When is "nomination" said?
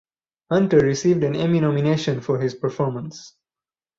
1.59-2.21